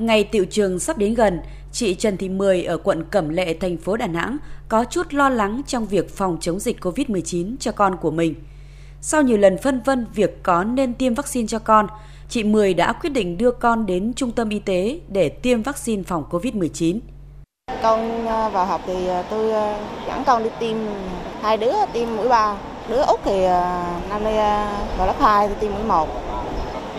Ngày 0.00 0.24
tiệu 0.24 0.44
trường 0.44 0.78
sắp 0.78 0.98
đến 0.98 1.14
gần, 1.14 1.40
chị 1.72 1.94
Trần 1.94 2.16
Thị 2.16 2.28
Mười 2.28 2.64
ở 2.64 2.76
quận 2.76 3.04
Cẩm 3.10 3.28
Lệ, 3.28 3.56
thành 3.60 3.76
phố 3.76 3.96
Đà 3.96 4.06
Nẵng 4.06 4.36
có 4.68 4.84
chút 4.84 5.06
lo 5.10 5.28
lắng 5.28 5.62
trong 5.66 5.86
việc 5.86 6.16
phòng 6.16 6.38
chống 6.40 6.60
dịch 6.60 6.80
COVID-19 6.80 7.56
cho 7.60 7.72
con 7.72 7.96
của 7.96 8.10
mình. 8.10 8.34
Sau 9.00 9.22
nhiều 9.22 9.36
lần 9.36 9.58
phân 9.58 9.80
vân 9.84 10.06
việc 10.14 10.42
có 10.42 10.64
nên 10.64 10.94
tiêm 10.94 11.14
vaccine 11.14 11.46
cho 11.46 11.58
con, 11.58 11.86
chị 12.28 12.44
Mười 12.44 12.74
đã 12.74 12.92
quyết 12.92 13.10
định 13.10 13.38
đưa 13.38 13.50
con 13.50 13.86
đến 13.86 14.12
trung 14.16 14.32
tâm 14.32 14.48
y 14.48 14.58
tế 14.58 15.00
để 15.08 15.28
tiêm 15.28 15.62
vaccine 15.62 16.02
phòng 16.02 16.24
COVID-19. 16.30 16.98
Con 17.82 18.26
à, 18.26 18.48
vào 18.48 18.66
học 18.66 18.80
thì 18.86 19.08
à, 19.08 19.22
tôi 19.30 19.52
à, 19.52 19.78
dẫn 20.06 20.24
con 20.26 20.44
đi 20.44 20.50
tiêm 20.60 20.76
hai 21.42 21.56
đứa 21.56 21.72
tiêm 21.92 22.16
mũi 22.16 22.28
ba. 22.28 22.56
Đứa 22.88 23.02
Út 23.02 23.20
thì 23.24 23.46
năm 24.08 24.24
nay 24.24 24.34
vào 24.98 25.06
lớp 25.06 25.20
2 25.20 25.48
thì 25.48 25.54
tiêm 25.60 25.72
mũi 25.72 25.84
1 25.84 26.08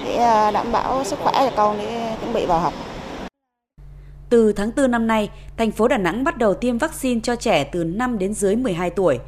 để 0.06 0.18
đảm 0.54 0.72
bảo 0.72 1.04
sức 1.04 1.20
khỏe 1.24 1.34
cho 1.34 1.52
con 1.56 1.78
để 1.78 2.16
chuẩn 2.22 2.34
bị 2.34 2.46
vào 2.46 2.60
học. 2.60 2.74
Từ 4.30 4.54
tháng 4.54 4.72
4 4.76 4.92
năm 4.92 5.08
nay, 5.08 5.30
thành 5.58 5.72
phố 5.72 5.88
Đà 5.88 5.98
Nẵng 5.98 6.24
bắt 6.24 6.38
đầu 6.38 6.54
tiêm 6.54 6.78
vaccine 6.78 7.20
cho 7.24 7.36
trẻ 7.36 7.64
từ 7.64 7.84
5 7.84 8.20
đến 8.20 8.34
dưới 8.34 8.56
12 8.56 8.90
tuổi. 8.90 9.20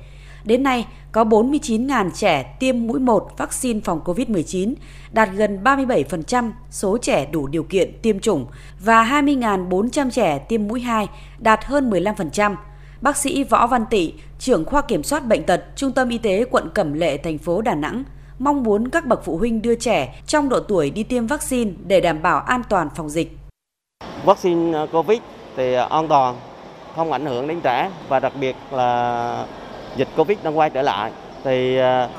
Đến 0.44 0.64
nay, 0.64 0.88
có 1.12 1.24
49.000 1.24 2.12
trẻ 2.12 2.56
tiêm 2.60 2.88
mũi 2.88 3.00
1 3.00 3.38
vaccine 3.38 3.80
phòng 3.84 4.02
COVID-19, 4.06 4.74
đạt 5.12 5.30
gần 5.34 5.60
37% 5.64 6.52
số 6.72 6.98
trẻ 6.98 7.26
đủ 7.32 7.48
điều 7.48 7.64
kiện 7.64 8.00
tiêm 8.02 8.20
chủng 8.20 8.46
và 8.80 9.04
20.400 9.04 10.10
trẻ 10.10 10.40
tiêm 10.40 10.68
mũi 10.68 10.82
2, 10.82 11.08
đạt 11.40 11.66
hơn 11.66 11.90
15%. 11.90 12.56
Bác 13.02 13.18
sĩ 13.18 13.44
Võ 13.44 13.68
Văn 13.68 13.86
Tị, 13.90 14.14
trưởng 14.40 14.66
khoa 14.66 14.82
kiểm 14.82 15.04
soát 15.04 15.28
bệnh 15.28 15.44
tật, 15.44 15.66
Trung 15.76 15.92
tâm 15.92 16.10
Y 16.10 16.18
tế 16.18 16.46
quận 16.52 16.70
Cẩm 16.74 16.94
Lệ, 16.94 17.18
thành 17.18 17.38
phố 17.38 17.62
Đà 17.62 17.76
Nẵng, 17.76 18.04
mong 18.40 18.64
muốn 18.64 18.90
các 18.90 19.06
bậc 19.06 19.26
phụ 19.26 19.38
huynh 19.38 19.62
đưa 19.62 19.76
trẻ 19.76 20.22
trong 20.28 20.50
độ 20.50 20.60
tuổi 20.60 20.90
đi 20.90 21.04
tiêm 21.04 21.28
vaccine 21.28 21.72
để 21.88 22.02
đảm 22.02 22.22
bảo 22.22 22.40
an 22.40 22.62
toàn 22.70 22.90
phòng 22.96 23.10
dịch 23.10 23.39
vaccine 24.26 24.74
ờ, 24.74 24.88
Covid 24.92 25.20
thì 25.56 25.74
ờ, 25.74 25.88
an 25.90 26.08
toàn, 26.08 26.36
không 26.96 27.12
ảnh 27.12 27.26
hưởng 27.26 27.48
đến 27.48 27.62
trẻ 27.62 27.90
và 28.08 28.20
đặc 28.20 28.34
biệt 28.40 28.56
là 28.72 29.46
dịch 29.96 30.08
Covid 30.16 30.38
đang 30.44 30.58
quay 30.58 30.70
trở 30.70 30.82
lại 30.82 31.12
thì 31.44 31.78
ờ, 31.78 32.10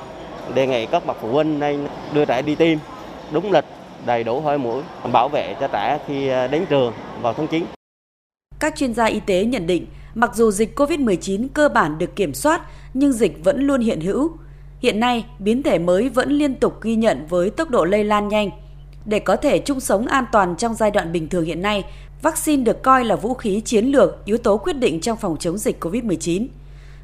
đề 0.54 0.66
nghị 0.66 0.86
các 0.86 1.06
bậc 1.06 1.16
phụ 1.20 1.28
huynh 1.28 1.58
nên 1.58 1.88
đưa 2.12 2.24
trẻ 2.24 2.42
đi 2.42 2.54
tiêm 2.54 2.78
đúng 3.30 3.52
lịch, 3.52 3.64
đầy 4.06 4.24
đủ 4.24 4.40
hơi 4.40 4.58
mũi, 4.58 4.82
bảo 5.12 5.28
vệ 5.28 5.54
cho 5.60 5.68
trẻ 5.68 5.98
khi 6.06 6.28
đến 6.28 6.66
trường 6.68 6.92
vào 7.22 7.34
tháng 7.34 7.46
9. 7.46 7.64
Các 8.60 8.76
chuyên 8.76 8.94
gia 8.94 9.04
y 9.04 9.20
tế 9.20 9.44
nhận 9.44 9.66
định, 9.66 9.86
mặc 10.14 10.34
dù 10.34 10.50
dịch 10.50 10.78
COVID-19 10.78 11.46
cơ 11.54 11.68
bản 11.68 11.98
được 11.98 12.16
kiểm 12.16 12.34
soát, 12.34 12.60
nhưng 12.94 13.12
dịch 13.12 13.44
vẫn 13.44 13.66
luôn 13.66 13.80
hiện 13.80 14.00
hữu. 14.00 14.30
Hiện 14.80 15.00
nay, 15.00 15.24
biến 15.38 15.62
thể 15.62 15.78
mới 15.78 16.08
vẫn 16.08 16.30
liên 16.30 16.54
tục 16.54 16.82
ghi 16.82 16.96
nhận 16.96 17.26
với 17.28 17.50
tốc 17.50 17.70
độ 17.70 17.84
lây 17.84 18.04
lan 18.04 18.28
nhanh. 18.28 18.50
Để 19.10 19.18
có 19.18 19.36
thể 19.36 19.58
chung 19.58 19.80
sống 19.80 20.06
an 20.06 20.24
toàn 20.32 20.54
trong 20.56 20.74
giai 20.74 20.90
đoạn 20.90 21.12
bình 21.12 21.28
thường 21.28 21.44
hiện 21.44 21.62
nay, 21.62 21.84
vaccine 22.22 22.62
được 22.62 22.82
coi 22.82 23.04
là 23.04 23.16
vũ 23.16 23.34
khí 23.34 23.60
chiến 23.64 23.86
lược, 23.86 24.24
yếu 24.24 24.38
tố 24.38 24.56
quyết 24.56 24.72
định 24.72 25.00
trong 25.00 25.16
phòng 25.16 25.36
chống 25.40 25.58
dịch 25.58 25.84
COVID-19. 25.84 26.46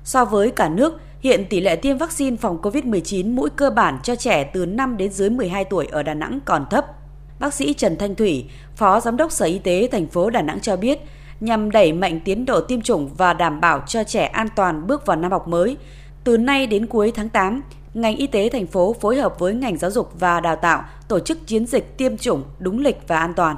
So 0.04 0.24
với 0.24 0.50
cả 0.50 0.68
nước, 0.68 1.00
hiện 1.20 1.44
tỷ 1.50 1.60
lệ 1.60 1.76
tiêm 1.76 1.98
vaccine 1.98 2.36
phòng 2.36 2.58
COVID-19 2.62 3.34
mũi 3.34 3.50
cơ 3.56 3.70
bản 3.70 3.98
cho 4.02 4.16
trẻ 4.16 4.44
từ 4.44 4.66
5 4.66 4.96
đến 4.96 5.12
dưới 5.12 5.30
12 5.30 5.64
tuổi 5.64 5.86
ở 5.86 6.02
Đà 6.02 6.14
Nẵng 6.14 6.40
còn 6.44 6.66
thấp. 6.70 6.86
Bác 7.40 7.54
sĩ 7.54 7.72
Trần 7.74 7.96
Thanh 7.96 8.14
Thủy, 8.14 8.44
Phó 8.76 9.00
Giám 9.00 9.16
đốc 9.16 9.32
Sở 9.32 9.46
Y 9.46 9.58
tế 9.58 9.88
thành 9.92 10.06
phố 10.06 10.30
Đà 10.30 10.42
Nẵng 10.42 10.60
cho 10.60 10.76
biết, 10.76 10.98
nhằm 11.40 11.70
đẩy 11.70 11.92
mạnh 11.92 12.20
tiến 12.24 12.44
độ 12.44 12.60
tiêm 12.60 12.80
chủng 12.80 13.10
và 13.16 13.32
đảm 13.32 13.60
bảo 13.60 13.82
cho 13.86 14.04
trẻ 14.04 14.24
an 14.24 14.48
toàn 14.56 14.86
bước 14.86 15.06
vào 15.06 15.16
năm 15.16 15.30
học 15.30 15.48
mới, 15.48 15.76
từ 16.24 16.36
nay 16.36 16.66
đến 16.66 16.86
cuối 16.86 17.12
tháng 17.14 17.28
8, 17.28 17.62
ngành 17.96 18.16
y 18.16 18.26
tế 18.26 18.48
thành 18.48 18.66
phố 18.66 18.96
phối 19.00 19.16
hợp 19.16 19.38
với 19.38 19.54
ngành 19.54 19.76
giáo 19.76 19.90
dục 19.90 20.12
và 20.18 20.40
đào 20.40 20.56
tạo 20.56 20.84
tổ 21.08 21.20
chức 21.20 21.46
chiến 21.46 21.66
dịch 21.66 21.96
tiêm 21.96 22.16
chủng 22.16 22.42
đúng 22.58 22.78
lịch 22.78 23.08
và 23.08 23.18
an 23.18 23.34
toàn. 23.34 23.56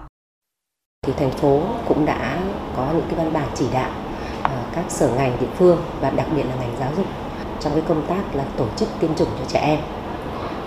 Thì 1.07 1.13
thành 1.17 1.31
phố 1.31 1.63
cũng 1.89 2.07
đã 2.07 2.39
có 2.77 2.89
những 2.93 3.05
cái 3.09 3.15
văn 3.19 3.33
bản 3.33 3.49
chỉ 3.55 3.67
đạo 3.73 3.91
ờ, 4.43 4.51
các 4.75 4.85
sở 4.89 5.09
ngành 5.09 5.37
địa 5.41 5.47
phương 5.57 5.83
và 6.01 6.11
đặc 6.11 6.27
biệt 6.37 6.43
là 6.43 6.55
ngành 6.55 6.77
giáo 6.81 6.93
dục 6.97 7.07
trong 7.61 7.73
cái 7.73 7.83
công 7.89 8.07
tác 8.07 8.35
là 8.35 8.45
tổ 8.57 8.67
chức 8.77 8.89
tiêm 9.01 9.15
chủng 9.15 9.29
cho 9.39 9.45
trẻ 9.49 9.61
em. 9.61 9.79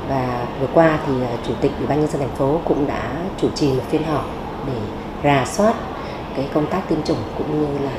Và 0.09 0.47
vừa 0.59 0.67
qua 0.73 0.99
thì 1.07 1.13
ờ, 1.21 1.37
chủ 1.47 1.53
tịch 1.61 1.71
ủy 1.77 1.87
ban 1.87 1.99
nhân 1.99 2.09
dân 2.09 2.21
thành 2.21 2.35
phố 2.35 2.61
cũng 2.65 2.87
đã 2.87 3.25
chủ 3.37 3.49
trì 3.55 3.73
một 3.73 3.83
phiên 3.89 4.03
họp 4.03 4.25
để 4.67 4.79
rà 5.23 5.45
soát 5.45 5.75
cái 6.35 6.49
công 6.53 6.67
tác 6.71 6.81
tiêm 6.89 7.03
chủng 7.03 7.23
cũng 7.37 7.61
như 7.61 7.79
là 7.79 7.91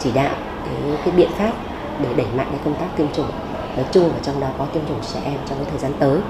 chỉ 0.00 0.12
đạo 0.12 0.34
cái 0.64 0.98
cái 1.04 1.14
biện 1.16 1.30
pháp 1.38 1.52
để 2.02 2.08
đẩy 2.16 2.26
mạnh 2.36 2.46
cái 2.50 2.60
công 2.64 2.74
tác 2.74 2.86
tiêm 2.96 3.12
chủng 3.12 3.30
nói 3.76 3.86
chung 3.92 4.08
và 4.08 4.18
trong 4.22 4.40
đó 4.40 4.50
có 4.58 4.66
tiêm 4.66 4.86
chủng 4.88 5.00
trẻ 5.12 5.20
em 5.24 5.38
trong 5.48 5.58
cái 5.58 5.66
thời 5.70 5.78
gian 5.78 5.92
tới. 5.98 6.20